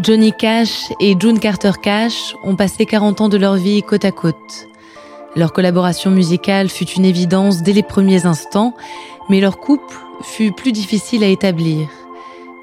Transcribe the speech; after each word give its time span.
Johnny 0.00 0.32
Cash 0.32 0.90
et 1.00 1.14
June 1.18 1.38
Carter 1.38 1.72
Cash 1.82 2.34
ont 2.42 2.56
passé 2.56 2.86
40 2.86 3.20
ans 3.20 3.28
de 3.28 3.36
leur 3.36 3.56
vie 3.56 3.82
côte 3.82 4.06
à 4.06 4.10
côte. 4.10 4.68
Leur 5.36 5.52
collaboration 5.52 6.10
musicale 6.10 6.70
fut 6.70 6.88
une 6.88 7.04
évidence 7.04 7.62
dès 7.62 7.74
les 7.74 7.82
premiers 7.82 8.24
instants, 8.24 8.74
mais 9.28 9.40
leur 9.40 9.58
couple 9.58 9.94
fut 10.22 10.50
plus 10.50 10.72
difficile 10.72 11.22
à 11.22 11.26
établir. 11.26 11.88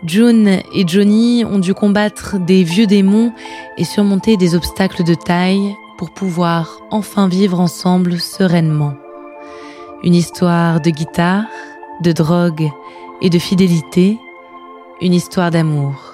June 0.04 0.60
et 0.74 0.88
Johnny 0.88 1.46
ont 1.46 1.60
dû 1.60 1.76
combattre 1.76 2.40
des 2.40 2.64
vieux 2.64 2.88
démons 2.88 3.32
et 3.78 3.84
surmonter 3.84 4.36
des 4.36 4.56
obstacles 4.56 5.04
de 5.04 5.14
taille 5.14 5.76
pour 6.00 6.10
pouvoir 6.10 6.80
enfin 6.90 7.28
vivre 7.28 7.60
ensemble 7.60 8.20
sereinement. 8.20 8.96
Une 10.04 10.16
histoire 10.16 10.82
de 10.82 10.90
guitare, 10.90 11.46
de 12.02 12.12
drogue 12.12 12.70
et 13.22 13.30
de 13.30 13.38
fidélité, 13.38 14.18
une 15.00 15.14
histoire 15.14 15.52
d'amour. 15.52 16.09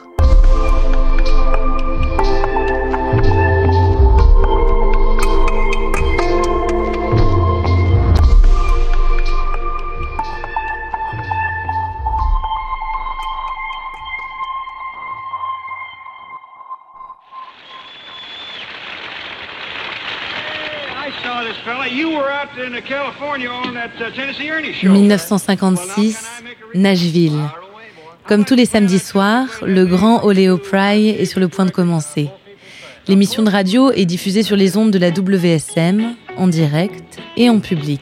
1956, 24.83 26.25
Nashville. 26.73 27.39
Comme 28.27 28.45
tous 28.45 28.55
les 28.55 28.66
samedis 28.66 28.99
soirs, 28.99 29.47
le 29.61 29.85
grand 29.85 30.23
Oleo 30.23 30.57
Pry 30.57 31.09
est 31.09 31.25
sur 31.25 31.40
le 31.40 31.47
point 31.47 31.66
de 31.66 31.72
commencer. 31.72 32.29
L'émission 33.07 33.44
de 33.44 33.50
radio 33.50 33.91
est 33.91 34.06
diffusée 34.06 34.44
sur 34.44 34.56
les 34.56 34.78
ondes 34.78 34.91
de 34.91 35.00
la 35.00 35.09
WSM, 35.09 36.16
en 36.38 36.47
direct 36.47 37.19
et 37.38 37.50
en 37.50 37.59
public. 37.59 38.01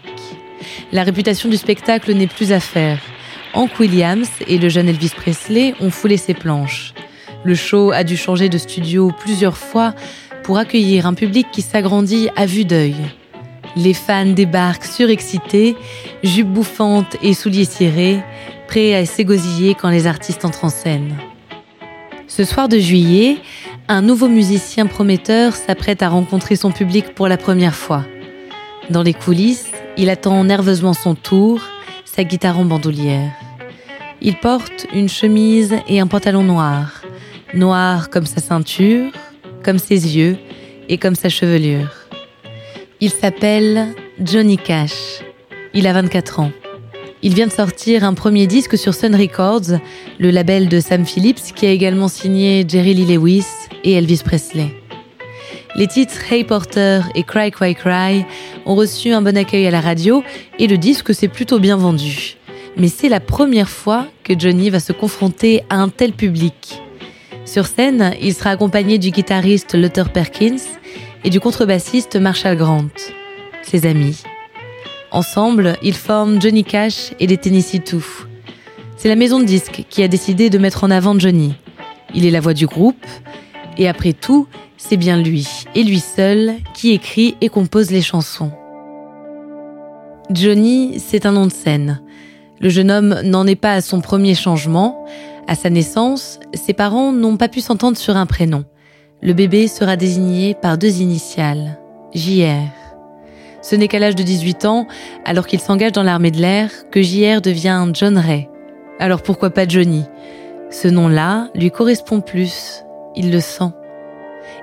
La 0.91 1.03
réputation 1.03 1.49
du 1.49 1.57
spectacle 1.57 2.13
n'est 2.13 2.27
plus 2.27 2.51
à 2.51 2.59
faire. 2.59 2.99
Hank 3.53 3.79
Williams 3.79 4.29
et 4.47 4.57
le 4.57 4.69
jeune 4.69 4.89
Elvis 4.89 5.11
Presley 5.15 5.75
ont 5.79 5.91
foulé 5.91 6.17
ses 6.17 6.33
planches. 6.33 6.93
Le 7.43 7.55
show 7.55 7.91
a 7.91 8.03
dû 8.03 8.17
changer 8.17 8.49
de 8.49 8.57
studio 8.57 9.11
plusieurs 9.19 9.57
fois 9.57 9.93
pour 10.43 10.57
accueillir 10.57 11.05
un 11.05 11.13
public 11.13 11.47
qui 11.51 11.61
s'agrandit 11.61 12.29
à 12.35 12.45
vue 12.45 12.65
d'œil. 12.65 12.95
Les 13.75 13.94
fans 13.94 14.25
débarquent 14.25 14.85
surexcités, 14.85 15.75
jupes 16.23 16.51
bouffantes 16.51 17.17
et 17.22 17.34
souliers 17.34 17.66
cirés, 17.66 18.19
prêts 18.67 18.95
à 18.95 19.06
s'égosiller 19.06 19.75
quand 19.75 19.89
les 19.89 20.07
artistes 20.07 20.45
entrent 20.45 20.66
en 20.66 20.69
scène. 20.69 21.16
Ce 22.28 22.44
soir 22.44 22.69
de 22.69 22.79
juillet, 22.79 23.38
un 23.88 24.01
nouveau 24.01 24.28
musicien 24.28 24.85
prometteur 24.88 25.56
s'apprête 25.56 26.01
à 26.01 26.09
rencontrer 26.09 26.56
son 26.56 26.72
public 26.72 27.13
pour 27.13 27.28
la 27.28 27.38
première 27.38 27.75
fois. 27.75 28.06
Dans 28.89 29.03
les 29.03 29.13
coulisses, 29.13 29.72
il 29.97 30.09
attend 30.09 30.44
nerveusement 30.44 30.94
son 30.94 31.16
tour, 31.16 31.62
sa 32.06 32.23
guitare 32.23 32.59
en 32.59 32.66
bandoulière. 32.66 33.31
Il 34.22 34.35
porte 34.38 34.88
une 34.94 35.09
chemise 35.09 35.75
et 35.88 36.00
un 36.00 36.07
pantalon 36.07 36.44
noir, 36.44 37.01
noir 37.53 38.09
comme 38.09 38.25
sa 38.25 38.41
ceinture, 38.41 39.12
comme 39.63 39.79
ses 39.79 40.16
yeux 40.16 40.38
et 40.89 40.97
comme 40.97 41.16
sa 41.16 41.29
chevelure. 41.29 42.02
Il 43.05 43.09
s'appelle 43.09 43.87
Johnny 44.17 44.55
Cash. 44.55 45.19
Il 45.73 45.87
a 45.87 45.91
24 45.91 46.39
ans. 46.39 46.51
Il 47.21 47.33
vient 47.33 47.47
de 47.47 47.51
sortir 47.51 48.05
un 48.05 48.13
premier 48.13 48.47
disque 48.47 48.77
sur 48.77 48.93
Sun 48.93 49.13
Records, 49.13 49.77
le 50.19 50.31
label 50.31 50.69
de 50.69 50.79
Sam 50.79 51.05
Phillips 51.05 51.53
qui 51.53 51.65
a 51.65 51.71
également 51.71 52.07
signé 52.07 52.63
Jerry 52.65 52.93
Lee 52.93 53.13
Lewis 53.13 53.43
et 53.83 53.91
Elvis 53.91 54.21
Presley. 54.23 54.73
Les 55.75 55.87
titres 55.87 56.31
Hey 56.31 56.45
Porter 56.45 57.01
et 57.13 57.23
Cry 57.23 57.51
Cry 57.51 57.75
Cry 57.75 58.23
ont 58.65 58.75
reçu 58.75 59.11
un 59.11 59.21
bon 59.21 59.35
accueil 59.35 59.67
à 59.67 59.71
la 59.71 59.81
radio 59.81 60.23
et 60.57 60.67
le 60.67 60.77
disque 60.77 61.13
s'est 61.13 61.27
plutôt 61.27 61.59
bien 61.59 61.75
vendu. 61.75 62.37
Mais 62.77 62.87
c'est 62.87 63.09
la 63.09 63.19
première 63.19 63.69
fois 63.69 64.07
que 64.23 64.31
Johnny 64.39 64.69
va 64.69 64.79
se 64.79 64.93
confronter 64.93 65.63
à 65.69 65.75
un 65.75 65.89
tel 65.89 66.13
public. 66.13 66.81
Sur 67.43 67.65
scène, 67.65 68.13
il 68.21 68.33
sera 68.33 68.51
accompagné 68.51 68.97
du 68.97 69.09
guitariste 69.09 69.75
Luther 69.75 70.09
Perkins 70.09 70.55
et 71.23 71.29
du 71.29 71.39
contrebassiste 71.39 72.17
Marshall 72.17 72.57
Grant, 72.57 72.89
ses 73.61 73.85
amis. 73.85 74.23
Ensemble, 75.11 75.78
ils 75.81 75.94
forment 75.94 76.41
Johnny 76.41 76.63
Cash 76.63 77.13
et 77.19 77.28
les 77.28 77.38
Tennessee 77.38 77.84
Two. 77.84 78.03
C'est 78.97 79.09
la 79.09 79.16
maison 79.16 79.39
de 79.39 79.45
disques 79.45 79.85
qui 79.89 80.03
a 80.03 80.07
décidé 80.07 80.50
de 80.50 80.57
mettre 80.57 80.83
en 80.83 80.91
avant 80.91 81.17
Johnny. 81.17 81.53
Il 82.13 82.25
est 82.25 82.31
la 82.31 82.41
voix 82.41 82.53
du 82.53 82.66
groupe, 82.66 83.06
et 83.78 83.88
après 83.88 84.13
tout, 84.13 84.47
c'est 84.78 84.97
bien 84.97 85.22
lui, 85.22 85.47
et 85.75 85.83
lui 85.83 86.00
seul, 86.00 86.56
qui 86.73 86.91
écrit 86.91 87.35
et 87.41 87.50
compose 87.50 87.91
les 87.91 88.01
chansons. 88.01 88.51
Johnny, 90.29 91.00
c'est 91.00 91.25
un 91.25 91.31
nom 91.31 91.47
de 91.47 91.51
scène. 91.51 92.01
Le 92.59 92.69
jeune 92.69 92.91
homme 92.91 93.22
n'en 93.23 93.45
est 93.45 93.56
pas 93.56 93.73
à 93.73 93.81
son 93.81 94.01
premier 94.01 94.35
changement. 94.35 95.06
À 95.47 95.56
sa 95.56 95.69
naissance, 95.69 96.39
ses 96.53 96.73
parents 96.73 97.12
n'ont 97.12 97.38
pas 97.38 97.50
pu 97.50 97.62
s'entendre 97.62 97.97
sur 97.97 98.16
un 98.16 98.25
prénom 98.25 98.66
le 99.23 99.31
bébé 99.31 99.69
sera 99.69 99.95
désigné 99.95 100.53
par 100.53 100.78
deux 100.78 101.00
initiales, 101.00 101.78
JR. 102.13 102.67
Ce 103.61 103.73
n'est 103.78 103.88
qu'à 103.88 104.00
l'âge 104.00 104.16
de 104.16 104.23
18 104.23 104.66
ans, 104.66 104.85
alors 105.23 105.47
qu'il 105.47 105.61
s'engage 105.61 105.94
dans 105.94 106.03
l'armée 106.03 106.29
de 106.29 106.41
l'air, 106.41 106.69
que 106.91 107.01
JR 107.01 107.39
devient 107.39 107.88
John 107.94 108.17
Ray. 108.17 108.50
Alors 109.00 109.22
pourquoi 109.22 109.50
pas 109.50 109.66
Johnny? 109.66 110.03
Ce 110.69 110.89
nom-là 110.89 111.47
lui 111.56 111.72
correspond 111.72 112.19
plus, 112.19 112.83
il 113.16 113.31
le 113.31 113.39
sent. 113.39 113.72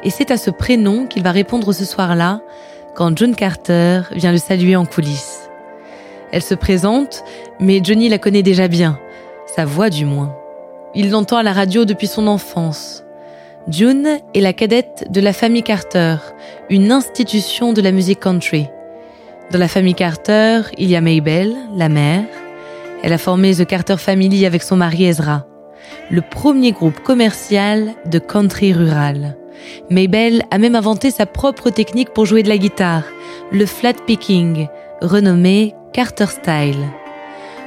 Et 0.04 0.10
c'est 0.10 0.30
à 0.30 0.36
ce 0.36 0.50
prénom 0.50 1.06
qu'il 1.06 1.22
va 1.22 1.32
répondre 1.32 1.72
ce 1.72 1.86
soir-là, 1.86 2.42
quand 2.94 3.16
John 3.16 3.34
Carter 3.34 4.02
vient 4.12 4.32
le 4.32 4.38
saluer 4.38 4.76
en 4.76 4.84
coulisses. 4.84 5.48
Elle 6.32 6.42
se 6.42 6.54
présente, 6.54 7.24
mais 7.60 7.80
Johnny 7.82 8.10
la 8.10 8.18
connaît 8.18 8.42
déjà 8.42 8.68
bien, 8.68 8.98
sa 9.46 9.64
voix 9.64 9.88
du 9.88 10.04
moins. 10.04 10.36
Il 10.94 11.10
l'entend 11.10 11.38
à 11.38 11.42
la 11.42 11.54
radio 11.54 11.86
depuis 11.86 12.08
son 12.08 12.26
enfance. 12.26 13.04
June 13.68 14.18
est 14.34 14.40
la 14.40 14.54
cadette 14.54 15.06
de 15.10 15.20
la 15.20 15.34
famille 15.34 15.62
Carter, 15.62 16.16
une 16.70 16.90
institution 16.90 17.72
de 17.74 17.82
la 17.82 17.92
musique 17.92 18.20
country. 18.20 18.68
Dans 19.52 19.58
la 19.58 19.68
famille 19.68 19.94
Carter, 19.94 20.62
il 20.78 20.88
y 20.88 20.96
a 20.96 21.00
Mabel, 21.02 21.54
la 21.76 21.90
mère. 21.90 22.24
Elle 23.02 23.12
a 23.12 23.18
formé 23.18 23.54
The 23.54 23.66
Carter 23.66 23.98
Family 23.98 24.46
avec 24.46 24.62
son 24.62 24.76
mari 24.76 25.04
Ezra, 25.04 25.46
le 26.10 26.22
premier 26.22 26.72
groupe 26.72 27.00
commercial 27.00 27.92
de 28.06 28.18
country 28.18 28.72
rural. 28.72 29.36
Mabel 29.90 30.42
a 30.50 30.58
même 30.58 30.74
inventé 30.74 31.10
sa 31.10 31.26
propre 31.26 31.68
technique 31.68 32.14
pour 32.14 32.24
jouer 32.24 32.42
de 32.42 32.48
la 32.48 32.58
guitare, 32.58 33.04
le 33.52 33.66
flat 33.66 33.92
picking, 34.06 34.68
renommé 35.02 35.74
Carter 35.92 36.26
Style. 36.26 36.88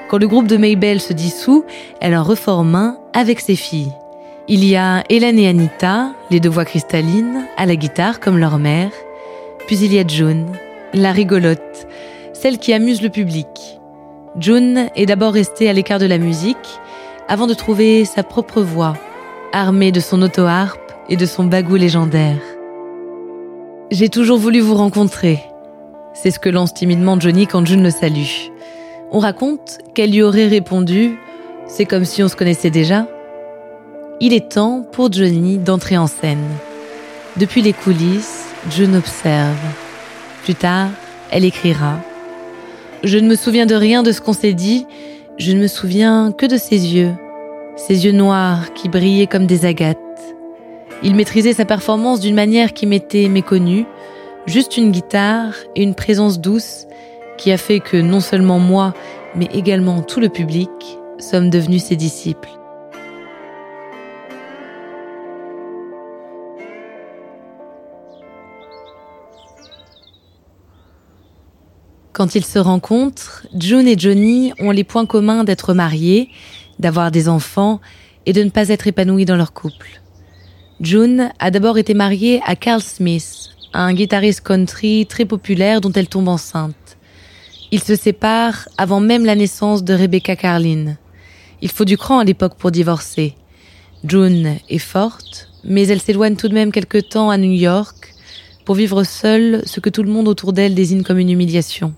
Quand 0.09 0.17
le 0.17 0.27
groupe 0.27 0.47
de 0.47 0.57
Mabel 0.57 0.99
se 0.99 1.13
dissout, 1.13 1.65
elle 2.01 2.15
en 2.15 2.23
reforme 2.23 2.75
un 2.75 2.97
avec 3.13 3.39
ses 3.39 3.55
filles. 3.55 3.93
Il 4.49 4.65
y 4.65 4.75
a 4.75 5.05
Hélène 5.07 5.39
et 5.39 5.47
Anita, 5.47 6.11
les 6.29 6.41
deux 6.41 6.49
voix 6.49 6.65
cristallines, 6.65 7.45
à 7.55 7.65
la 7.65 7.77
guitare 7.77 8.19
comme 8.19 8.37
leur 8.37 8.59
mère. 8.59 8.91
Puis 9.67 9.77
il 9.77 9.93
y 9.93 9.99
a 9.99 10.05
June, 10.05 10.47
la 10.93 11.13
rigolote, 11.13 11.87
celle 12.33 12.57
qui 12.57 12.73
amuse 12.73 13.01
le 13.01 13.07
public. 13.07 13.47
June 14.37 14.89
est 14.97 15.05
d'abord 15.05 15.31
restée 15.31 15.69
à 15.69 15.73
l'écart 15.73 15.99
de 15.99 16.05
la 16.07 16.17
musique 16.17 16.57
avant 17.29 17.47
de 17.47 17.53
trouver 17.53 18.03
sa 18.03 18.21
propre 18.21 18.61
voix, 18.61 18.97
armée 19.53 19.93
de 19.93 20.01
son 20.01 20.21
auto-harpe 20.21 20.91
et 21.07 21.15
de 21.15 21.25
son 21.25 21.45
bagou 21.45 21.77
légendaire. 21.77 22.41
J'ai 23.91 24.09
toujours 24.09 24.39
voulu 24.39 24.59
vous 24.59 24.75
rencontrer. 24.75 25.39
C'est 26.13 26.31
ce 26.31 26.39
que 26.39 26.49
lance 26.49 26.73
timidement 26.73 27.17
Johnny 27.17 27.47
quand 27.47 27.65
June 27.65 27.83
le 27.83 27.91
salue. 27.91 28.49
On 29.09 29.19
raconte 29.19 29.77
qu'elle 29.93 30.11
lui 30.11 30.21
aurait 30.21 30.47
répondu 30.47 31.17
C'est 31.65 31.85
comme 31.85 32.03
si 32.03 32.21
on 32.21 32.27
se 32.27 32.35
connaissait 32.35 32.71
déjà. 32.71 33.07
Il 34.25 34.31
est 34.31 34.53
temps 34.53 34.85
pour 34.89 35.11
Johnny 35.11 35.57
d'entrer 35.57 35.97
en 35.97 36.07
scène. 36.07 36.47
Depuis 37.35 37.61
les 37.61 37.73
coulisses, 37.73 38.45
June 38.71 38.95
observe. 38.95 39.59
Plus 40.45 40.55
tard, 40.55 40.91
elle 41.29 41.43
écrira 41.43 41.99
Je 43.03 43.17
ne 43.17 43.27
me 43.27 43.35
souviens 43.35 43.65
de 43.65 43.75
rien 43.75 44.01
de 44.01 44.13
ce 44.13 44.21
qu'on 44.21 44.31
s'est 44.31 44.53
dit, 44.53 44.87
je 45.37 45.51
ne 45.51 45.59
me 45.59 45.67
souviens 45.67 46.31
que 46.31 46.45
de 46.45 46.55
ses 46.55 46.95
yeux, 46.95 47.11
ses 47.75 48.05
yeux 48.05 48.13
noirs 48.13 48.73
qui 48.73 48.87
brillaient 48.87 49.27
comme 49.27 49.45
des 49.45 49.65
agates. 49.65 49.97
Il 51.03 51.15
maîtrisait 51.15 51.51
sa 51.51 51.65
performance 51.65 52.21
d'une 52.21 52.33
manière 52.33 52.71
qui 52.71 52.85
m'était 52.85 53.27
méconnue, 53.27 53.85
juste 54.45 54.77
une 54.77 54.91
guitare 54.91 55.53
et 55.75 55.83
une 55.83 55.95
présence 55.95 56.39
douce 56.39 56.87
qui 57.37 57.51
a 57.51 57.57
fait 57.57 57.81
que 57.81 57.97
non 57.97 58.21
seulement 58.21 58.59
moi, 58.59 58.93
mais 59.35 59.49
également 59.53 60.01
tout 60.01 60.21
le 60.21 60.29
public 60.29 60.69
sommes 61.19 61.49
devenus 61.49 61.83
ses 61.83 61.97
disciples. 61.97 62.62
Quand 72.13 72.35
ils 72.35 72.45
se 72.45 72.59
rencontrent, 72.59 73.47
June 73.57 73.87
et 73.87 73.97
Johnny 73.97 74.53
ont 74.59 74.69
les 74.69 74.83
points 74.83 75.07
communs 75.07 75.43
d'être 75.43 75.73
mariés, 75.73 76.29
d'avoir 76.77 77.09
des 77.09 77.27
enfants 77.27 77.81
et 78.27 78.33
de 78.33 78.43
ne 78.43 78.51
pas 78.51 78.69
être 78.69 78.85
épanouis 78.85 79.25
dans 79.25 79.35
leur 79.35 79.51
couple. 79.51 79.99
June 80.79 81.31
a 81.39 81.49
d'abord 81.49 81.79
été 81.79 81.95
mariée 81.95 82.39
à 82.45 82.55
Carl 82.55 82.83
Smith, 82.83 83.49
un 83.73 83.95
guitariste 83.95 84.41
country 84.41 85.07
très 85.07 85.25
populaire 85.25 85.81
dont 85.81 85.91
elle 85.91 86.07
tombe 86.07 86.27
enceinte. 86.27 86.97
Ils 87.71 87.81
se 87.81 87.95
séparent 87.95 88.69
avant 88.77 88.99
même 88.99 89.25
la 89.25 89.35
naissance 89.35 89.83
de 89.83 89.95
Rebecca 89.95 90.35
Carlin. 90.35 90.97
Il 91.63 91.71
faut 91.71 91.85
du 91.85 91.97
cran 91.97 92.19
à 92.19 92.23
l'époque 92.23 92.57
pour 92.59 92.69
divorcer. 92.69 93.33
June 94.05 94.57
est 94.69 94.77
forte, 94.77 95.49
mais 95.63 95.87
elle 95.87 96.01
s'éloigne 96.01 96.35
tout 96.35 96.47
de 96.47 96.53
même 96.53 96.71
quelque 96.71 96.99
temps 96.99 97.31
à 97.31 97.37
New 97.37 97.53
York 97.53 98.13
pour 98.65 98.75
vivre 98.75 99.03
seule 99.03 99.63
ce 99.65 99.79
que 99.79 99.89
tout 99.89 100.03
le 100.03 100.11
monde 100.11 100.27
autour 100.27 100.53
d'elle 100.53 100.75
désigne 100.75 101.01
comme 101.01 101.17
une 101.17 101.31
humiliation. 101.31 101.95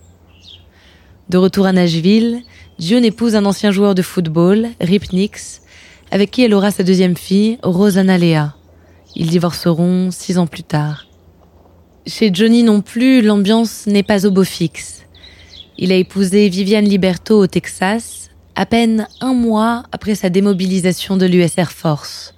De 1.28 1.38
retour 1.38 1.66
à 1.66 1.74
Nashville, 1.74 2.44
June 2.78 3.04
épouse 3.04 3.36
un 3.36 3.46
ancien 3.46 3.72
joueur 3.72 3.96
de 3.96 4.04
football, 4.04 4.68
Rip 4.80 5.12
Nix, 5.12 5.64
avec 6.12 6.30
qui 6.30 6.44
elle 6.44 6.54
aura 6.54 6.70
sa 6.70 6.84
deuxième 6.84 7.18
fille, 7.18 7.58
Rosanna 7.64 8.20
Lea. 8.20 8.54
Ils 9.16 9.30
divorceront 9.30 10.12
six 10.12 10.38
ans 10.38 10.46
plus 10.46 10.62
tard. 10.62 11.08
Chez 12.06 12.30
Johnny 12.32 12.62
non 12.62 12.82
plus, 12.82 13.24
l'ambiance 13.24 13.88
n'est 13.88 14.04
pas 14.04 14.28
au 14.28 14.32
beau 14.32 14.44
fixe. 14.44 15.02
Il 15.80 15.92
a 15.92 15.96
épousé 15.96 16.48
Viviane 16.48 16.86
Liberto 16.86 17.40
au 17.40 17.48
Texas, 17.48 18.30
à 18.54 18.68
peine 18.68 19.08
un 19.20 19.34
mois 19.34 19.82
après 19.92 20.14
sa 20.14 20.30
démobilisation 20.30 21.18
de 21.18 21.26
l'US 21.26 21.58
Air 21.58 21.72
Force. 21.72 22.36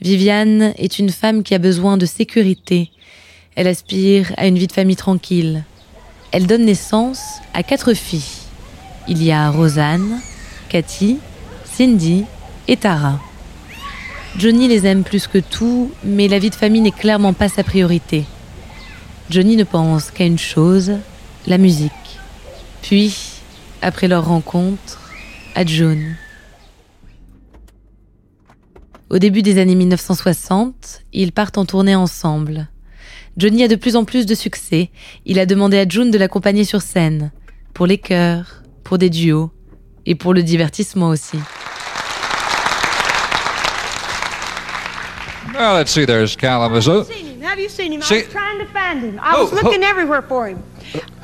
Viviane 0.00 0.74
est 0.78 0.98
une 0.98 1.10
femme 1.10 1.44
qui 1.44 1.54
a 1.54 1.58
besoin 1.58 1.96
de 1.96 2.06
sécurité. 2.06 2.90
Elle 3.54 3.68
aspire 3.68 4.32
à 4.36 4.48
une 4.48 4.58
vie 4.58 4.66
de 4.66 4.72
famille 4.72 4.96
tranquille 4.96 5.62
elle 6.34 6.48
donne 6.48 6.64
naissance 6.64 7.22
à 7.52 7.62
quatre 7.62 7.94
filles. 7.94 8.42
Il 9.06 9.22
y 9.22 9.30
a 9.30 9.50
Rosanne, 9.50 10.20
Cathy, 10.68 11.20
Cindy 11.64 12.24
et 12.66 12.76
Tara. 12.76 13.20
Johnny 14.36 14.66
les 14.66 14.84
aime 14.84 15.04
plus 15.04 15.28
que 15.28 15.38
tout, 15.38 15.92
mais 16.02 16.26
la 16.26 16.40
vie 16.40 16.50
de 16.50 16.56
famille 16.56 16.80
n'est 16.80 16.90
clairement 16.90 17.34
pas 17.34 17.48
sa 17.48 17.62
priorité. 17.62 18.24
Johnny 19.30 19.54
ne 19.54 19.62
pense 19.62 20.10
qu'à 20.10 20.24
une 20.24 20.40
chose, 20.40 20.94
la 21.46 21.56
musique. 21.56 21.92
Puis, 22.82 23.14
après 23.80 24.08
leur 24.08 24.26
rencontre, 24.26 25.12
à 25.54 25.64
June. 25.64 26.16
Au 29.08 29.18
début 29.18 29.42
des 29.42 29.60
années 29.60 29.76
1960, 29.76 31.02
ils 31.12 31.30
partent 31.30 31.58
en 31.58 31.64
tournée 31.64 31.94
ensemble. 31.94 32.66
Johnny 33.36 33.64
a 33.64 33.68
de 33.68 33.76
plus 33.76 33.96
en 33.96 34.04
plus 34.04 34.26
de 34.26 34.34
succès. 34.34 34.90
Il 35.26 35.38
a 35.38 35.46
demandé 35.46 35.78
à 35.78 35.88
June 35.88 36.10
de 36.10 36.18
l'accompagner 36.18 36.64
sur 36.64 36.82
scène, 36.82 37.32
pour 37.72 37.86
les 37.86 37.98
chœurs, 37.98 38.62
pour 38.84 38.98
des 38.98 39.10
duos 39.10 39.50
et 40.06 40.14
pour 40.14 40.34
le 40.34 40.42
divertissement 40.42 41.08
aussi. 41.08 41.38
Well, 45.54 45.74
let's 45.78 45.92
see. 45.92 46.04
There's 46.04 46.36
Kalamazoo. 46.36 47.04
Have 47.42 47.60
you 47.60 47.68
seen 47.68 47.92
him? 47.92 48.00
I 48.00 48.04
See- 48.04 48.14
was 48.24 48.28
trying 48.32 48.58
to 48.58 48.66
find 48.72 49.00
him. 49.00 49.20
I 49.22 49.34
Who- 49.36 49.42
was 49.44 49.52
looking 49.52 49.82
who- 49.82 49.88
everywhere 49.88 50.22
for 50.22 50.48
him. 50.48 50.58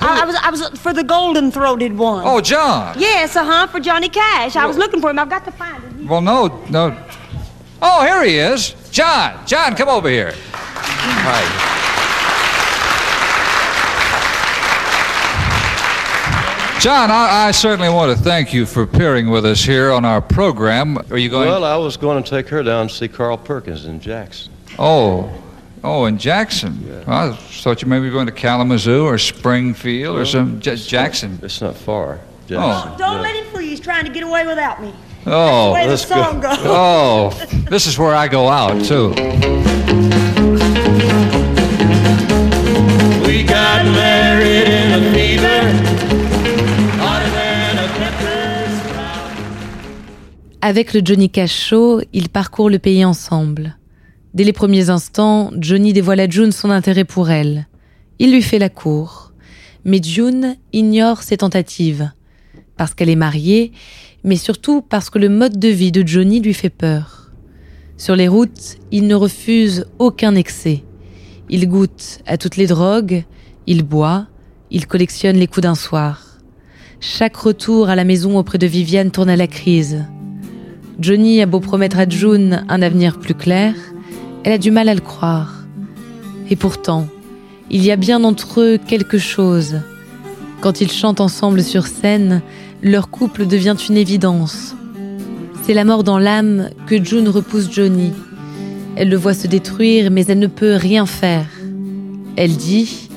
I, 0.00 0.22
I 0.22 0.24
was 0.24 0.36
I 0.42 0.50
was 0.50 0.68
for 0.80 0.92
the 0.92 1.02
golden 1.02 1.50
throated 1.50 1.96
one. 1.98 2.22
Oh, 2.24 2.40
John. 2.40 2.94
Yes, 2.98 3.34
uh 3.36 3.44
huh, 3.44 3.66
for 3.66 3.80
Johnny 3.80 4.08
Cash. 4.08 4.54
I 4.56 4.66
was 4.66 4.76
looking 4.76 5.00
for 5.00 5.10
him. 5.10 5.18
I've 5.18 5.28
got 5.30 5.44
to 5.46 5.52
find 5.52 5.82
him. 5.82 6.06
Well, 6.08 6.20
no, 6.20 6.48
no. 6.70 6.96
Oh, 7.82 8.02
here 8.04 8.24
he 8.24 8.38
is. 8.38 8.74
John. 8.92 9.34
John, 9.46 9.74
come 9.74 9.88
over 9.88 10.08
here. 10.08 10.32
Hi. 10.52 11.69
John, 16.80 17.10
I, 17.10 17.48
I 17.48 17.50
certainly 17.50 17.90
want 17.90 18.16
to 18.16 18.22
thank 18.24 18.54
you 18.54 18.64
for 18.64 18.82
appearing 18.82 19.28
with 19.28 19.44
us 19.44 19.62
here 19.62 19.92
on 19.92 20.06
our 20.06 20.22
program. 20.22 20.96
Are 21.10 21.18
you 21.18 21.28
going? 21.28 21.46
Well, 21.46 21.62
I 21.62 21.76
was 21.76 21.98
going 21.98 22.22
to 22.22 22.30
take 22.30 22.48
her 22.48 22.62
down 22.62 22.88
to 22.88 22.94
see 22.94 23.06
Carl 23.06 23.36
Perkins 23.36 23.84
in 23.84 24.00
Jackson. 24.00 24.50
oh, 24.78 25.30
oh, 25.84 26.06
in 26.06 26.16
Jackson. 26.16 26.82
Well, 27.06 27.32
I 27.32 27.36
thought 27.36 27.82
you 27.82 27.88
maybe 27.88 28.06
were 28.06 28.12
going 28.12 28.24
to 28.28 28.32
Kalamazoo 28.32 29.04
or 29.04 29.18
Springfield 29.18 30.16
or 30.16 30.24
some 30.24 30.58
J- 30.58 30.76
Jackson. 30.76 31.38
It's 31.42 31.60
not 31.60 31.76
far. 31.76 32.18
Oh. 32.18 32.46
Jackson. 32.46 32.98
Don't 32.98 33.16
yeah. 33.16 33.20
let 33.20 33.36
him 33.36 33.44
fool 33.52 33.60
you. 33.60 33.68
He's 33.68 33.80
trying 33.80 34.06
to 34.06 34.10
get 34.10 34.22
away 34.22 34.46
without 34.46 34.80
me. 34.80 34.94
Oh, 35.26 35.74
Way 35.74 35.82
the 35.82 35.90
let's 35.90 36.06
go. 36.06 36.40
goes. 36.40 36.56
oh, 36.60 37.46
this 37.68 37.86
is 37.86 37.98
where 37.98 38.14
I 38.14 38.26
go 38.26 38.48
out 38.48 38.82
too. 38.86 39.12
Avec 50.62 50.92
le 50.92 51.00
Johnny 51.02 51.30
Cash 51.30 51.68
Show, 51.68 52.02
ils 52.12 52.28
parcourent 52.28 52.68
le 52.68 52.78
pays 52.78 53.02
ensemble. 53.02 53.78
Dès 54.34 54.44
les 54.44 54.52
premiers 54.52 54.90
instants, 54.90 55.50
Johnny 55.58 55.94
dévoile 55.94 56.20
à 56.20 56.28
June 56.28 56.52
son 56.52 56.68
intérêt 56.68 57.06
pour 57.06 57.30
elle. 57.30 57.66
Il 58.18 58.30
lui 58.30 58.42
fait 58.42 58.58
la 58.58 58.68
cour. 58.68 59.32
Mais 59.86 60.02
June 60.02 60.56
ignore 60.74 61.22
ses 61.22 61.38
tentatives. 61.38 62.10
Parce 62.76 62.92
qu'elle 62.92 63.08
est 63.08 63.16
mariée, 63.16 63.72
mais 64.22 64.36
surtout 64.36 64.82
parce 64.82 65.08
que 65.08 65.18
le 65.18 65.30
mode 65.30 65.58
de 65.58 65.68
vie 65.68 65.92
de 65.92 66.06
Johnny 66.06 66.40
lui 66.40 66.52
fait 66.52 66.68
peur. 66.68 67.30
Sur 67.96 68.14
les 68.14 68.28
routes, 68.28 68.76
il 68.90 69.06
ne 69.06 69.14
refuse 69.14 69.86
aucun 69.98 70.34
excès. 70.34 70.84
Il 71.48 71.68
goûte 71.70 72.20
à 72.26 72.36
toutes 72.36 72.58
les 72.58 72.66
drogues, 72.66 73.24
il 73.66 73.82
boit, 73.82 74.26
il 74.70 74.86
collectionne 74.86 75.36
les 75.36 75.46
coups 75.46 75.62
d'un 75.62 75.74
soir. 75.74 76.38
Chaque 77.00 77.36
retour 77.36 77.88
à 77.88 77.96
la 77.96 78.04
maison 78.04 78.36
auprès 78.36 78.58
de 78.58 78.66
Viviane 78.66 79.10
tourne 79.10 79.30
à 79.30 79.36
la 79.36 79.46
crise. 79.46 80.04
Johnny 81.00 81.40
a 81.40 81.46
beau 81.46 81.60
promettre 81.60 81.98
à 81.98 82.06
June 82.06 82.62
un 82.68 82.82
avenir 82.82 83.18
plus 83.18 83.34
clair, 83.34 83.74
elle 84.44 84.52
a 84.52 84.58
du 84.58 84.70
mal 84.70 84.86
à 84.86 84.94
le 84.94 85.00
croire. 85.00 85.64
Et 86.50 86.56
pourtant, 86.56 87.08
il 87.70 87.82
y 87.82 87.90
a 87.90 87.96
bien 87.96 88.22
entre 88.22 88.60
eux 88.60 88.78
quelque 88.86 89.16
chose. 89.16 89.80
Quand 90.60 90.82
ils 90.82 90.92
chantent 90.92 91.22
ensemble 91.22 91.62
sur 91.62 91.86
scène, 91.86 92.42
leur 92.82 93.08
couple 93.08 93.46
devient 93.46 93.76
une 93.88 93.96
évidence. 93.96 94.76
C'est 95.62 95.72
la 95.72 95.86
mort 95.86 96.04
dans 96.04 96.18
l'âme 96.18 96.68
que 96.86 97.02
June 97.02 97.30
repousse 97.30 97.72
Johnny. 97.72 98.12
Elle 98.96 99.08
le 99.08 99.16
voit 99.16 99.32
se 99.32 99.46
détruire, 99.46 100.10
mais 100.10 100.26
elle 100.26 100.38
ne 100.38 100.48
peut 100.48 100.74
rien 100.74 101.06
faire. 101.06 101.46
Elle 102.36 102.56
dit 102.56 103.08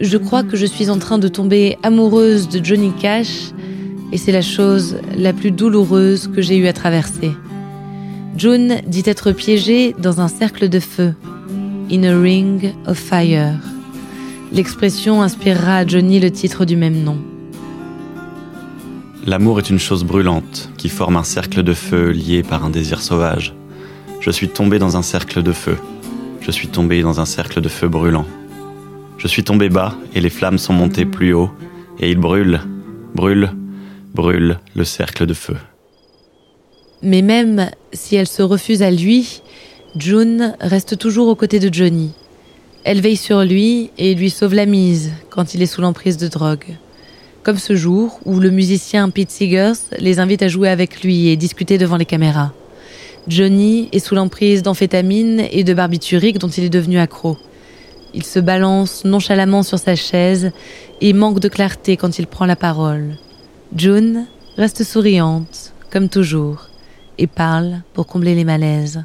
Je 0.00 0.16
crois 0.16 0.42
que 0.42 0.56
je 0.56 0.66
suis 0.66 0.90
en 0.90 0.98
train 0.98 1.18
de 1.18 1.28
tomber 1.28 1.78
amoureuse 1.84 2.48
de 2.48 2.64
Johnny 2.64 2.90
Cash, 3.00 3.52
et 4.12 4.16
c'est 4.16 4.32
la 4.32 4.42
chose 4.42 4.98
la 5.16 5.32
plus 5.32 5.50
douloureuse 5.50 6.28
que 6.28 6.42
j'ai 6.42 6.56
eu 6.56 6.66
à 6.66 6.72
traverser. 6.72 7.32
June 8.36 8.76
dit 8.86 9.02
être 9.06 9.32
piégée 9.32 9.94
dans 9.98 10.20
un 10.20 10.28
cercle 10.28 10.68
de 10.68 10.80
feu, 10.80 11.14
in 11.90 12.04
a 12.04 12.20
ring 12.20 12.72
of 12.86 12.96
fire. 12.98 13.54
L'expression 14.52 15.22
inspirera 15.22 15.78
à 15.78 15.86
Johnny 15.86 16.20
le 16.20 16.30
titre 16.30 16.64
du 16.64 16.76
même 16.76 17.02
nom. 17.02 17.18
L'amour 19.26 19.58
est 19.58 19.68
une 19.68 19.78
chose 19.78 20.04
brûlante 20.04 20.70
qui 20.78 20.88
forme 20.88 21.16
un 21.16 21.24
cercle 21.24 21.62
de 21.62 21.74
feu 21.74 22.10
lié 22.10 22.42
par 22.42 22.64
un 22.64 22.70
désir 22.70 23.02
sauvage. 23.02 23.54
Je 24.20 24.30
suis 24.30 24.48
tombé 24.48 24.78
dans 24.78 24.96
un 24.96 25.02
cercle 25.02 25.42
de 25.42 25.52
feu. 25.52 25.76
Je 26.40 26.50
suis 26.50 26.68
tombé 26.68 27.02
dans 27.02 27.20
un 27.20 27.26
cercle 27.26 27.60
de 27.60 27.68
feu 27.68 27.88
brûlant. 27.88 28.24
Je 29.18 29.28
suis 29.28 29.44
tombé 29.44 29.68
bas 29.68 29.94
et 30.14 30.20
les 30.20 30.30
flammes 30.30 30.58
sont 30.58 30.72
montées 30.72 31.04
plus 31.04 31.34
haut 31.34 31.50
et 31.98 32.10
il 32.10 32.18
brûle, 32.18 32.60
brûle, 33.14 33.50
brûle 34.14 34.58
le 34.74 34.84
cercle 34.84 35.26
de 35.26 35.34
feu. 35.34 35.56
Mais 37.02 37.22
même 37.22 37.70
si 37.92 38.16
elle 38.16 38.26
se 38.26 38.42
refuse 38.42 38.82
à 38.82 38.90
lui, 38.90 39.42
June 39.96 40.54
reste 40.60 40.98
toujours 40.98 41.28
aux 41.28 41.34
côtés 41.34 41.60
de 41.60 41.72
Johnny. 41.72 42.10
Elle 42.84 43.00
veille 43.00 43.16
sur 43.16 43.42
lui 43.42 43.90
et 43.98 44.14
lui 44.14 44.30
sauve 44.30 44.54
la 44.54 44.66
mise 44.66 45.12
quand 45.30 45.54
il 45.54 45.62
est 45.62 45.66
sous 45.66 45.80
l'emprise 45.80 46.16
de 46.16 46.28
drogue. 46.28 46.76
Comme 47.42 47.58
ce 47.58 47.76
jour 47.76 48.18
où 48.24 48.40
le 48.40 48.50
musicien 48.50 49.10
Pete 49.10 49.30
Seegers 49.30 49.78
les 49.98 50.20
invite 50.20 50.42
à 50.42 50.48
jouer 50.48 50.68
avec 50.68 51.02
lui 51.02 51.28
et 51.28 51.36
discuter 51.36 51.78
devant 51.78 51.96
les 51.96 52.04
caméras. 52.04 52.52
Johnny 53.28 53.88
est 53.92 53.98
sous 53.98 54.14
l'emprise 54.14 54.62
d'amphétamines 54.62 55.46
et 55.50 55.64
de 55.64 55.74
barbiturique 55.74 56.38
dont 56.38 56.48
il 56.48 56.64
est 56.64 56.70
devenu 56.70 56.98
accro. 56.98 57.36
Il 58.14 58.24
se 58.24 58.38
balance 58.38 59.04
nonchalamment 59.04 59.62
sur 59.62 59.78
sa 59.78 59.94
chaise 59.94 60.50
et 61.00 61.12
manque 61.12 61.40
de 61.40 61.48
clarté 61.48 61.96
quand 61.96 62.18
il 62.18 62.26
prend 62.26 62.46
la 62.46 62.56
parole. 62.56 63.16
June 63.76 64.26
reste 64.56 64.82
souriante, 64.82 65.74
comme 65.90 66.08
toujours, 66.08 66.68
et 67.18 67.26
parle 67.26 67.82
pour 67.92 68.06
combler 68.06 68.34
les 68.34 68.44
malaises. 68.44 69.04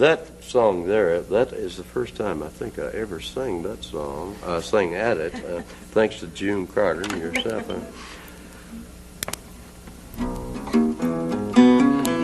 That 0.00 0.42
song 0.42 0.86
there, 0.86 1.20
that 1.20 1.52
is 1.52 1.76
the 1.76 1.84
first 1.84 2.16
time 2.16 2.42
I 2.42 2.48
think 2.48 2.78
I 2.78 2.86
ever 2.86 3.20
sang 3.20 3.62
that 3.64 3.84
song, 3.84 4.34
uh, 4.42 4.62
sang 4.62 4.94
at 4.94 5.18
it, 5.18 5.34
uh, 5.44 5.60
thanks 5.90 6.20
to 6.20 6.26
June 6.28 6.66
Carter 6.66 7.02
and 7.02 7.18
yourself. 7.18 7.68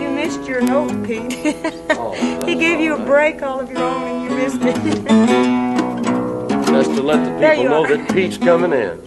You 0.01 0.11
missed 0.11 0.49
your 0.49 0.63
note, 0.63 1.07
Pete. 1.07 1.33
he 2.49 2.55
gave 2.55 2.81
you 2.81 2.95
a 2.95 3.05
break 3.05 3.43
all 3.43 3.61
of 3.61 3.71
your 3.71 3.83
own 3.83 4.05
and 4.05 4.25
you 4.25 4.37
missed 4.39 4.63
it. 4.63 4.75
Just 6.69 6.95
to 6.95 7.03
let 7.03 7.23
the 7.39 7.47
people 7.51 7.65
know 7.65 7.85
are. 7.85 7.95
that 7.95 8.15
Pete's 8.15 8.39
coming 8.39 8.73
in. 8.73 9.03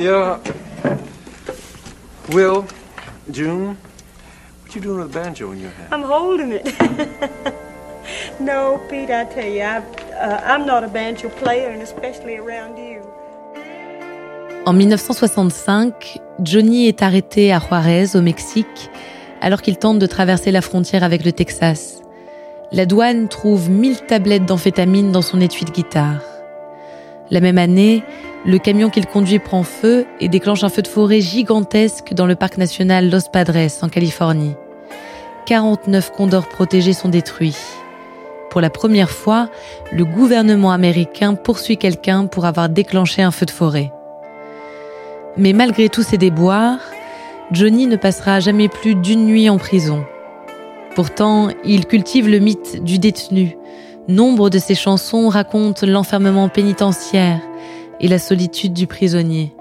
Yeah. 0.00 0.40
Will, 2.30 2.66
June, 3.30 3.76
what 4.72 4.76
you 4.76 4.80
doing 4.80 4.98
with 4.98 5.14
a 5.14 5.20
banjo 5.20 5.52
in 5.52 5.60
your 5.60 5.70
hand? 5.70 5.92
I'm 5.92 6.02
holding 6.02 6.52
it. 6.52 6.64
no, 8.40 8.80
Pete, 8.88 9.10
I 9.10 9.24
tell 9.24 9.46
you, 9.46 9.62
I, 9.62 9.82
uh, 10.14 10.40
I'm 10.44 10.66
not 10.66 10.84
a 10.84 10.88
banjo 10.88 11.28
player, 11.28 11.70
and 11.70 11.82
especially 11.82 12.36
around 12.36 12.78
you. 12.78 13.02
En 14.64 14.72
1965, 14.72 16.20
Johnny 16.40 16.86
est 16.86 17.02
arrêté 17.02 17.52
à 17.52 17.58
Juarez, 17.58 18.14
au 18.14 18.22
Mexique, 18.22 18.90
alors 19.40 19.60
qu'il 19.60 19.76
tente 19.76 19.98
de 19.98 20.06
traverser 20.06 20.52
la 20.52 20.60
frontière 20.60 21.02
avec 21.02 21.24
le 21.24 21.32
Texas. 21.32 22.00
La 22.70 22.86
douane 22.86 23.28
trouve 23.28 23.68
1000 23.68 24.02
tablettes 24.02 24.46
d'amphétamine 24.46 25.10
dans 25.10 25.20
son 25.20 25.40
étui 25.40 25.64
de 25.64 25.72
guitare. 25.72 26.22
La 27.30 27.40
même 27.40 27.58
année, 27.58 28.04
le 28.46 28.58
camion 28.58 28.88
qu'il 28.88 29.06
conduit 29.06 29.40
prend 29.40 29.64
feu 29.64 30.06
et 30.20 30.28
déclenche 30.28 30.64
un 30.64 30.68
feu 30.68 30.82
de 30.82 30.88
forêt 30.88 31.20
gigantesque 31.20 32.14
dans 32.14 32.26
le 32.26 32.36
parc 32.36 32.56
national 32.56 33.10
Los 33.10 33.28
Padres, 33.32 33.82
en 33.82 33.88
Californie. 33.88 34.54
49 35.46 36.12
condors 36.12 36.48
protégés 36.48 36.92
sont 36.92 37.08
détruits. 37.08 37.56
Pour 38.50 38.60
la 38.60 38.70
première 38.70 39.10
fois, 39.10 39.48
le 39.92 40.04
gouvernement 40.04 40.72
américain 40.72 41.34
poursuit 41.34 41.78
quelqu'un 41.78 42.26
pour 42.26 42.44
avoir 42.44 42.68
déclenché 42.68 43.22
un 43.22 43.30
feu 43.30 43.46
de 43.46 43.50
forêt. 43.50 43.92
Mais 45.36 45.52
malgré 45.52 45.88
tous 45.88 46.02
ces 46.02 46.18
déboires, 46.18 46.80
Johnny 47.50 47.86
ne 47.86 47.96
passera 47.96 48.40
jamais 48.40 48.68
plus 48.68 48.94
d'une 48.94 49.24
nuit 49.24 49.48
en 49.48 49.58
prison. 49.58 50.04
Pourtant, 50.94 51.48
il 51.64 51.86
cultive 51.86 52.28
le 52.28 52.38
mythe 52.38 52.84
du 52.84 52.98
détenu. 52.98 53.56
Nombre 54.08 54.50
de 54.50 54.58
ses 54.58 54.74
chansons 54.74 55.28
racontent 55.28 55.86
l'enfermement 55.86 56.48
pénitentiaire 56.48 57.40
et 58.00 58.08
la 58.08 58.18
solitude 58.18 58.74
du 58.74 58.86
prisonnier. 58.86 59.54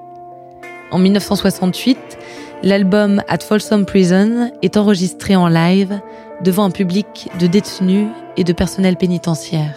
En 0.91 0.99
1968, 0.99 2.17
l'album 2.63 3.21
At 3.27 3.39
Folsom 3.39 3.85
Prison 3.85 4.51
est 4.61 4.77
enregistré 4.77 5.35
en 5.35 5.47
live 5.47 5.99
devant 6.43 6.65
un 6.65 6.71
public 6.71 7.29
de 7.39 7.47
détenus 7.47 8.07
et 8.37 8.43
de 8.43 8.53
personnel 8.53 8.97
pénitentiaire. 8.97 9.75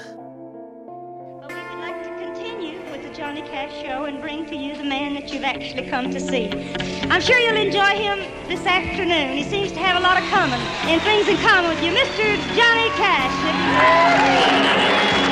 I'm 7.11 7.21
sure 7.21 7.39
you'll 7.39 7.57
enjoy 7.57 7.97
him 7.97 8.19
this 8.49 8.65
afternoon. 8.67 9.37
He 9.37 9.45
seems 9.45 9.71
to 9.73 9.79
have 9.79 9.97
a 9.97 10.01
lot 10.01 10.17
of 10.19 10.25
common 10.31 10.59
and 10.89 11.01
things 11.03 11.29
in 11.29 11.37
common 11.47 11.71
with 11.71 11.83
you, 11.83 11.93
Mr. 11.93 12.37
Johnny 12.57 12.91
Cash. 12.97 15.24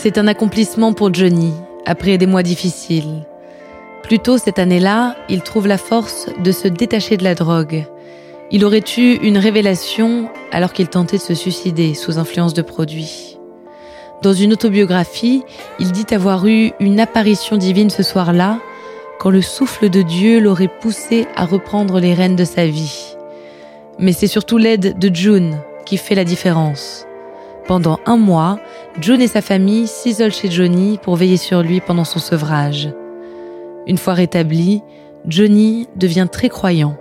C'est 0.00 0.16
un 0.16 0.28
accomplissement 0.28 0.92
pour 0.92 1.12
Johnny, 1.12 1.52
après 1.84 2.18
des 2.18 2.26
mois 2.26 2.44
difficiles. 2.44 3.26
Plus 4.04 4.20
tôt 4.20 4.38
cette 4.38 4.60
année-là, 4.60 5.16
il 5.28 5.42
trouve 5.42 5.66
la 5.66 5.76
force 5.76 6.28
de 6.38 6.52
se 6.52 6.68
détacher 6.68 7.16
de 7.16 7.24
la 7.24 7.34
drogue. 7.34 7.84
Il 8.52 8.64
aurait 8.64 8.84
eu 8.96 9.14
une 9.14 9.38
révélation 9.38 10.28
alors 10.52 10.72
qu'il 10.72 10.86
tentait 10.86 11.16
de 11.16 11.22
se 11.22 11.34
suicider 11.34 11.94
sous 11.94 12.16
influence 12.16 12.54
de 12.54 12.62
produits. 12.62 13.38
Dans 14.22 14.32
une 14.32 14.52
autobiographie, 14.52 15.42
il 15.80 15.90
dit 15.90 16.14
avoir 16.14 16.46
eu 16.46 16.70
une 16.78 17.00
apparition 17.00 17.56
divine 17.56 17.90
ce 17.90 18.04
soir-là, 18.04 18.60
quand 19.18 19.30
le 19.30 19.42
souffle 19.42 19.90
de 19.90 20.02
Dieu 20.02 20.38
l'aurait 20.38 20.70
poussé 20.80 21.26
à 21.34 21.44
reprendre 21.44 21.98
les 21.98 22.14
rênes 22.14 22.36
de 22.36 22.44
sa 22.44 22.66
vie. 22.66 23.16
Mais 23.98 24.12
c'est 24.12 24.28
surtout 24.28 24.58
l'aide 24.58 24.96
de 24.96 25.12
June 25.12 25.58
qui 25.84 25.96
fait 25.96 26.14
la 26.14 26.24
différence. 26.24 27.07
Pendant 27.68 28.00
un 28.06 28.16
mois, 28.16 28.58
June 28.98 29.20
et 29.20 29.26
sa 29.26 29.42
famille 29.42 29.86
s'isolent 29.86 30.32
chez 30.32 30.50
Johnny 30.50 30.98
pour 31.02 31.16
veiller 31.16 31.36
sur 31.36 31.62
lui 31.62 31.82
pendant 31.82 32.04
son 32.04 32.18
sevrage. 32.18 32.88
Une 33.86 33.98
fois 33.98 34.14
rétabli, 34.14 34.82
Johnny 35.26 35.86
devient 35.94 36.28
très 36.32 36.48
croyant. 36.48 36.96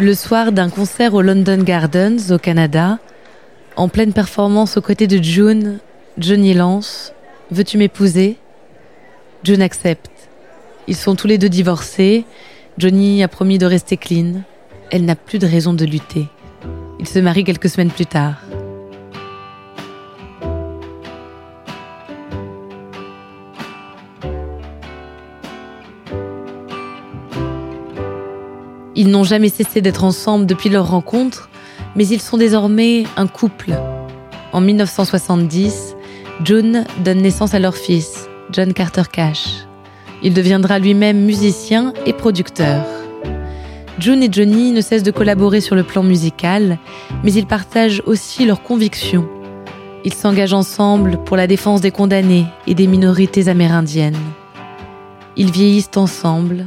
Le 0.00 0.14
soir 0.14 0.52
d'un 0.52 0.70
concert 0.70 1.14
au 1.14 1.22
London 1.22 1.60
Gardens, 1.60 2.30
au 2.30 2.38
Canada, 2.38 3.00
en 3.74 3.88
pleine 3.88 4.12
performance 4.12 4.76
aux 4.76 4.80
côtés 4.80 5.08
de 5.08 5.20
June, 5.20 5.80
Johnny 6.18 6.54
lance 6.54 7.12
Veux-tu 7.50 7.78
m'épouser? 7.78 8.36
June 9.42 9.60
accepte. 9.60 10.08
Ils 10.86 10.94
sont 10.94 11.16
tous 11.16 11.26
les 11.26 11.36
deux 11.36 11.48
divorcés. 11.48 12.24
Johnny 12.78 13.24
a 13.24 13.28
promis 13.28 13.58
de 13.58 13.66
rester 13.66 13.96
clean. 13.96 14.42
Elle 14.92 15.04
n'a 15.04 15.16
plus 15.16 15.40
de 15.40 15.48
raison 15.48 15.74
de 15.74 15.84
lutter. 15.84 16.28
Ils 17.00 17.08
se 17.08 17.18
marient 17.18 17.42
quelques 17.42 17.68
semaines 17.68 17.90
plus 17.90 18.06
tard. 18.06 18.36
Ils 28.98 29.10
n'ont 29.10 29.22
jamais 29.22 29.48
cessé 29.48 29.80
d'être 29.80 30.02
ensemble 30.02 30.44
depuis 30.44 30.70
leur 30.70 30.90
rencontre, 30.90 31.50
mais 31.94 32.04
ils 32.08 32.20
sont 32.20 32.36
désormais 32.36 33.04
un 33.16 33.28
couple. 33.28 33.70
En 34.52 34.60
1970, 34.60 35.94
June 36.44 36.84
donne 37.04 37.22
naissance 37.22 37.54
à 37.54 37.60
leur 37.60 37.76
fils, 37.76 38.28
John 38.50 38.72
Carter 38.72 39.04
Cash. 39.12 39.68
Il 40.24 40.34
deviendra 40.34 40.80
lui-même 40.80 41.24
musicien 41.24 41.92
et 42.06 42.12
producteur. 42.12 42.84
June 44.00 44.20
et 44.20 44.32
Johnny 44.32 44.72
ne 44.72 44.80
cessent 44.80 45.04
de 45.04 45.12
collaborer 45.12 45.60
sur 45.60 45.76
le 45.76 45.84
plan 45.84 46.02
musical, 46.02 46.76
mais 47.22 47.32
ils 47.32 47.46
partagent 47.46 48.02
aussi 48.04 48.46
leurs 48.46 48.64
convictions. 48.64 49.28
Ils 50.04 50.14
s'engagent 50.14 50.54
ensemble 50.54 51.22
pour 51.22 51.36
la 51.36 51.46
défense 51.46 51.82
des 51.82 51.92
condamnés 51.92 52.46
et 52.66 52.74
des 52.74 52.88
minorités 52.88 53.46
amérindiennes. 53.46 54.18
Ils 55.36 55.52
vieillissent 55.52 55.90
ensemble, 55.94 56.66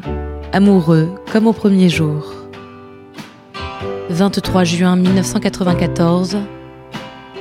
amoureux 0.53 1.10
comme 1.31 1.48
au 1.48 1.53
premier 1.53 1.89
jour. 1.89 2.34
23 4.10 4.63
juin 4.65 4.96
1994, 4.98 6.38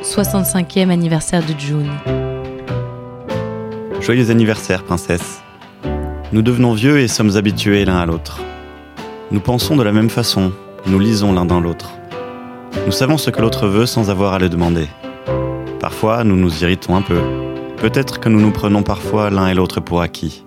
65e 0.02 0.90
anniversaire 0.90 1.42
de 1.44 1.58
June. 1.58 1.90
Joyeux 4.00 4.30
anniversaire, 4.30 4.84
princesse. 4.84 5.42
Nous 6.32 6.42
devenons 6.42 6.72
vieux 6.74 7.00
et 7.00 7.08
sommes 7.08 7.36
habitués 7.36 7.84
l'un 7.84 7.98
à 7.98 8.06
l'autre. 8.06 8.40
Nous 9.32 9.40
pensons 9.40 9.76
de 9.76 9.82
la 9.82 9.92
même 9.92 10.10
façon, 10.10 10.52
nous 10.86 10.98
lisons 11.00 11.32
l'un 11.32 11.44
dans 11.44 11.60
l'autre. 11.60 11.90
Nous 12.86 12.92
savons 12.92 13.18
ce 13.18 13.30
que 13.30 13.40
l'autre 13.40 13.66
veut 13.66 13.86
sans 13.86 14.10
avoir 14.10 14.34
à 14.34 14.38
le 14.38 14.48
demander. 14.48 14.86
Parfois, 15.80 16.22
nous 16.22 16.36
nous 16.36 16.62
irritons 16.62 16.94
un 16.96 17.02
peu. 17.02 17.18
Peut-être 17.78 18.20
que 18.20 18.28
nous 18.28 18.40
nous 18.40 18.52
prenons 18.52 18.82
parfois 18.82 19.30
l'un 19.30 19.48
et 19.48 19.54
l'autre 19.54 19.80
pour 19.80 20.00
acquis. 20.00 20.44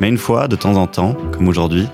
Mais 0.00 0.08
une 0.08 0.18
fois, 0.18 0.46
de 0.48 0.56
temps 0.56 0.76
en 0.76 0.86
temps, 0.86 1.16
comme 1.32 1.48
aujourd'hui, 1.48 1.88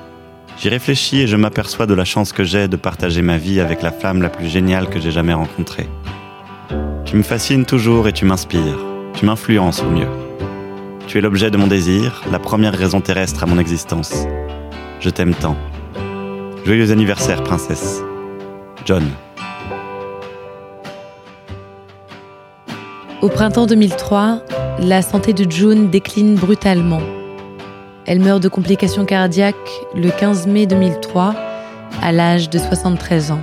j'y 0.59 0.69
réfléchis 0.69 1.21
et 1.21 1.27
je 1.27 1.37
m'aperçois 1.37 1.87
de 1.87 1.95
la 1.95 2.05
chance 2.05 2.33
que 2.33 2.45
j'ai 2.45 2.69
de 2.69 2.77
partager 2.77 3.23
ma 3.23 3.39
vie 3.39 3.61
avec 3.61 3.83
la 3.83 3.93
femme 3.93 4.21
la 4.21 4.29
plus 4.29 4.49
géniale 4.49 4.89
que 4.89 5.01
j'ai 5.01 5.11
jamais 5.11 5.33
rencontrée. 5.33 5.89
Tu 7.05 7.17
me 7.17 7.23
fascines 7.23 7.65
toujours 7.65 8.09
et 8.09 8.13
tu 8.13 8.25
m'inspires. 8.25 8.79
Tu 9.15 9.25
m'influences 9.25 9.83
au 9.83 9.91
mieux. 9.91 10.09
Tu 11.07 11.19
es 11.19 11.21
l'objet 11.21 11.51
de 11.51 11.57
mon 11.57 11.67
désir, 11.67 12.23
la 12.31 12.39
première 12.39 12.75
raison 12.75 13.01
terrestre 13.01 13.43
à 13.43 13.47
mon 13.47 13.59
existence. 13.59 14.13
Je 15.01 15.11
t'aime 15.11 15.35
tant. 15.35 15.57
Joyeux 16.65 16.91
anniversaire, 16.91 17.43
princesse. 17.43 18.03
John. 18.85 19.05
Au 23.23 23.29
printemps 23.29 23.67
2003, 23.67 24.43
la 24.81 25.01
santé 25.01 25.33
de 25.33 25.51
June 25.51 25.89
décline 25.89 26.35
brutalement. 26.35 27.01
Elle 28.07 28.21
meurt 28.21 28.43
de 28.43 28.49
complications 28.49 29.07
cardiaques 29.07 29.57
le 29.95 30.11
15 30.11 30.47
mai 30.47 30.67
2003, 30.67 31.35
à 32.03 32.13
l'âge 32.13 32.51
de 32.51 32.59
73 32.59 33.33
ans. 33.33 33.41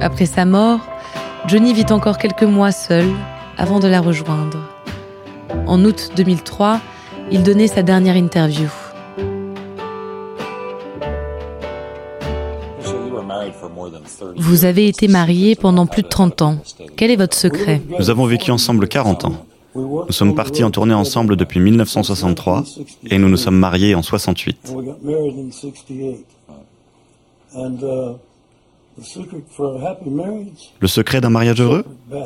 Après 0.00 0.26
sa 0.26 0.44
mort, 0.44 0.80
Johnny 1.48 1.72
vit 1.72 1.90
encore 1.90 2.18
quelques 2.18 2.44
mois 2.44 2.70
seul 2.70 3.06
avant 3.56 3.80
de 3.80 3.88
la 3.88 4.00
rejoindre. 4.00 4.58
En 5.66 5.84
août 5.84 6.10
2003, 6.16 6.80
il 7.32 7.42
donnait 7.42 7.66
sa 7.66 7.82
dernière 7.82 8.16
interview. 8.16 8.68
Vous 14.36 14.64
avez 14.64 14.86
été 14.86 15.08
marié 15.08 15.56
pendant 15.56 15.86
plus 15.86 16.02
de 16.02 16.08
30 16.08 16.42
ans. 16.42 16.56
Quel 16.96 17.10
est 17.10 17.16
votre 17.16 17.36
secret? 17.36 17.82
Nous 17.98 18.08
avons 18.08 18.26
vécu 18.26 18.52
ensemble 18.52 18.86
40 18.86 19.24
ans. 19.24 19.44
Nous 19.74 20.06
sommes 20.10 20.34
partis 20.34 20.64
en 20.64 20.70
tournée 20.70 20.94
ensemble 20.94 21.36
depuis 21.36 21.60
1963 21.60 22.64
et 23.10 23.18
nous 23.18 23.28
nous 23.28 23.36
sommes 23.36 23.58
mariés 23.58 23.94
en 23.94 24.02
68. 24.02 24.74
Le 30.80 30.86
secret 30.86 31.20
d'un 31.20 31.30
mariage 31.30 31.60
heureux? 31.60 31.84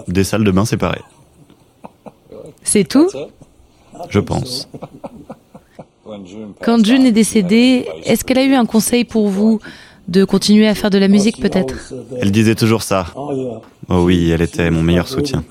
Des 0.09 0.25
salles 0.25 0.45
de 0.45 0.51
bain 0.51 0.65
séparées. 0.65 1.03
C'est 2.63 2.85
tout? 2.89 3.09
Je 4.09 4.21
pense. 4.21 4.69
Quand 6.63 6.85
June 6.85 7.07
est 7.07 7.13
décédée, 7.13 7.87
est-ce 8.05 8.25
qu'elle 8.25 8.39
a 8.39 8.45
eu 8.45 8.55
un 8.55 8.67
conseil 8.67 9.05
pour 9.05 9.29
vous 9.29 9.61
de 10.09 10.25
continuer 10.25 10.67
à 10.69 10.75
faire 10.75 10.91
de 10.91 10.99
la 10.99 11.09
musique 11.09 11.41
peut-être? 11.41 11.93
Elle 12.21 12.33
disait 12.33 12.55
toujours 12.55 12.83
ça. 12.83 13.07
Oh 13.15 13.63
oui, 13.89 14.31
elle 14.31 14.43
était 14.43 14.71
mon 14.71 14.83
meilleur 14.83 15.09
soutien. 15.09 15.45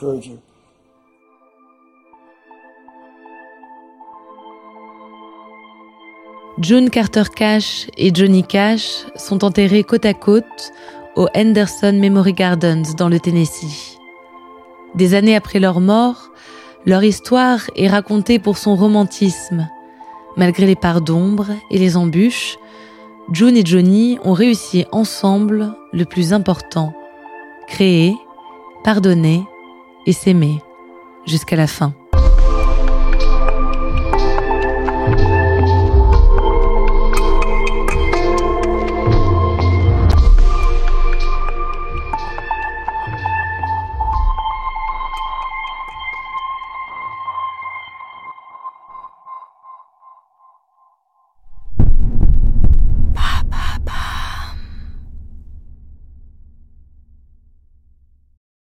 June 6.62 6.92
Carter 6.92 7.24
Cash 7.36 7.88
et 7.98 8.14
Johnny 8.14 8.44
Cash 8.44 9.06
sont 9.16 9.44
enterrés 9.44 9.84
côte 9.84 10.06
à 10.06 10.14
côte 10.14 10.72
au 11.16 11.28
Henderson 11.36 11.94
Memory 11.94 12.34
Gardens 12.34 12.96
dans 12.96 13.10
le 13.10 13.20
Tennessee. 13.20 13.98
Des 14.94 15.16
années 15.16 15.36
après 15.36 15.60
leur 15.60 15.80
mort, 15.80 16.30
leur 16.86 17.04
histoire 17.04 17.62
est 17.76 17.88
racontée 17.88 18.38
pour 18.38 18.60
son 18.60 18.76
romantisme. 18.76 19.68
Malgré 20.38 20.68
les 20.68 20.76
parts 20.76 21.02
d'ombre 21.02 21.48
et 21.72 21.80
les 21.80 21.98
embûches, 21.98 22.58
June 23.32 23.58
et 23.58 23.66
Johnny 23.66 24.20
ont 24.24 24.34
réussi 24.34 24.86
ensemble 24.92 25.76
le 25.94 26.06
plus 26.06 26.32
important, 26.32 26.94
créer, 27.68 28.16
pardonner 28.84 29.42
et 30.06 30.14
s'aimer 30.14 30.62
jusqu'à 31.26 31.56
la 31.56 31.68
fin. 31.68 31.94